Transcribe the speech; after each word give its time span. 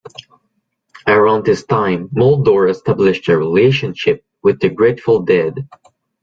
Around 1.07 1.45
this 1.45 1.63
time, 1.63 2.07
Muldaur 2.09 2.71
established 2.71 3.27
a 3.29 3.37
relationship 3.37 4.25
with 4.41 4.59
the 4.59 4.69
Grateful 4.69 5.21
Dead. 5.21 5.53